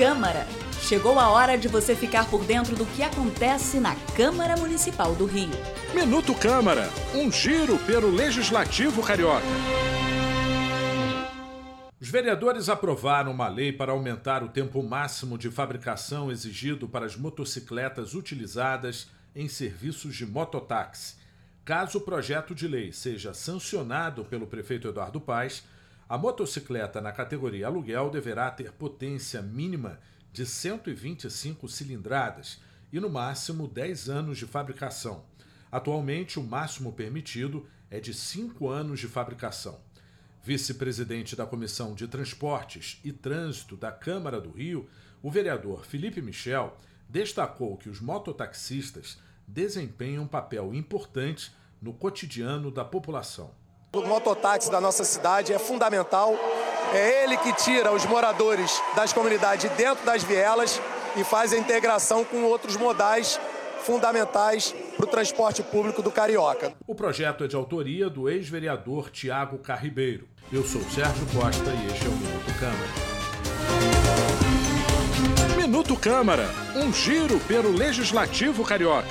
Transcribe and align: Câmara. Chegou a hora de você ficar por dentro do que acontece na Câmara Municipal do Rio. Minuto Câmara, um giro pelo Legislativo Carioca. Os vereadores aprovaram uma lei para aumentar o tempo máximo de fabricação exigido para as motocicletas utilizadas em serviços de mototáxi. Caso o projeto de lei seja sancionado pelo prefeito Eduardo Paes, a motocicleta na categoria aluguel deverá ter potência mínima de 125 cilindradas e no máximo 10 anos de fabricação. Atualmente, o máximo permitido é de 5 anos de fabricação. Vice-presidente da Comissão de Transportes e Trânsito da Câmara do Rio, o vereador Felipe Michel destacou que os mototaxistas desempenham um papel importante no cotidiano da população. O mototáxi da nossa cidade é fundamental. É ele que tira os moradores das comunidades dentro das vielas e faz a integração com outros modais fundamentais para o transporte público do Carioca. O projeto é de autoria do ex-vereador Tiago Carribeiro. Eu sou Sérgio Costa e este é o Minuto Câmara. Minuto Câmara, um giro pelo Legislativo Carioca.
Câmara. 0.00 0.46
Chegou 0.80 1.18
a 1.18 1.28
hora 1.28 1.58
de 1.58 1.68
você 1.68 1.94
ficar 1.94 2.24
por 2.30 2.42
dentro 2.42 2.74
do 2.74 2.86
que 2.86 3.02
acontece 3.02 3.78
na 3.78 3.94
Câmara 4.16 4.56
Municipal 4.56 5.14
do 5.14 5.26
Rio. 5.26 5.50
Minuto 5.94 6.34
Câmara, 6.34 6.88
um 7.14 7.30
giro 7.30 7.76
pelo 7.80 8.08
Legislativo 8.08 9.02
Carioca. 9.02 9.44
Os 12.00 12.08
vereadores 12.08 12.70
aprovaram 12.70 13.30
uma 13.30 13.46
lei 13.46 13.74
para 13.74 13.92
aumentar 13.92 14.42
o 14.42 14.48
tempo 14.48 14.82
máximo 14.82 15.36
de 15.36 15.50
fabricação 15.50 16.32
exigido 16.32 16.88
para 16.88 17.04
as 17.04 17.14
motocicletas 17.14 18.14
utilizadas 18.14 19.06
em 19.36 19.48
serviços 19.48 20.16
de 20.16 20.24
mototáxi. 20.24 21.16
Caso 21.62 21.98
o 21.98 22.00
projeto 22.00 22.54
de 22.54 22.66
lei 22.66 22.90
seja 22.90 23.34
sancionado 23.34 24.24
pelo 24.24 24.46
prefeito 24.46 24.88
Eduardo 24.88 25.20
Paes, 25.20 25.62
a 26.10 26.18
motocicleta 26.18 27.00
na 27.00 27.12
categoria 27.12 27.68
aluguel 27.68 28.10
deverá 28.10 28.50
ter 28.50 28.72
potência 28.72 29.40
mínima 29.40 30.00
de 30.32 30.44
125 30.44 31.68
cilindradas 31.68 32.60
e 32.92 32.98
no 32.98 33.08
máximo 33.08 33.68
10 33.68 34.08
anos 34.08 34.36
de 34.36 34.44
fabricação. 34.44 35.24
Atualmente, 35.70 36.40
o 36.40 36.42
máximo 36.42 36.92
permitido 36.92 37.64
é 37.88 38.00
de 38.00 38.12
5 38.12 38.68
anos 38.68 38.98
de 38.98 39.06
fabricação. 39.06 39.80
Vice-presidente 40.42 41.36
da 41.36 41.46
Comissão 41.46 41.94
de 41.94 42.08
Transportes 42.08 42.98
e 43.04 43.12
Trânsito 43.12 43.76
da 43.76 43.92
Câmara 43.92 44.40
do 44.40 44.50
Rio, 44.50 44.90
o 45.22 45.30
vereador 45.30 45.86
Felipe 45.86 46.20
Michel 46.20 46.76
destacou 47.08 47.76
que 47.76 47.88
os 47.88 48.00
mototaxistas 48.00 49.16
desempenham 49.46 50.24
um 50.24 50.28
papel 50.28 50.74
importante 50.74 51.52
no 51.80 51.92
cotidiano 51.92 52.68
da 52.68 52.84
população. 52.84 53.59
O 53.92 54.02
mototáxi 54.02 54.70
da 54.70 54.80
nossa 54.80 55.02
cidade 55.02 55.52
é 55.52 55.58
fundamental. 55.58 56.36
É 56.94 57.24
ele 57.24 57.36
que 57.36 57.52
tira 57.52 57.90
os 57.92 58.06
moradores 58.06 58.80
das 58.94 59.12
comunidades 59.12 59.68
dentro 59.72 60.04
das 60.06 60.22
vielas 60.22 60.80
e 61.16 61.24
faz 61.24 61.52
a 61.52 61.58
integração 61.58 62.24
com 62.24 62.44
outros 62.44 62.76
modais 62.76 63.40
fundamentais 63.80 64.72
para 64.96 65.06
o 65.06 65.08
transporte 65.08 65.60
público 65.64 66.02
do 66.02 66.12
Carioca. 66.12 66.72
O 66.86 66.94
projeto 66.94 67.42
é 67.42 67.48
de 67.48 67.56
autoria 67.56 68.08
do 68.08 68.28
ex-vereador 68.28 69.10
Tiago 69.10 69.58
Carribeiro. 69.58 70.28
Eu 70.52 70.62
sou 70.62 70.82
Sérgio 70.82 71.26
Costa 71.34 71.70
e 71.70 71.86
este 71.92 72.06
é 72.06 72.08
o 72.08 72.12
Minuto 72.12 72.54
Câmara. 72.60 72.90
Minuto 75.56 75.96
Câmara, 75.96 76.48
um 76.76 76.92
giro 76.92 77.40
pelo 77.40 77.72
Legislativo 77.72 78.64
Carioca. 78.64 79.08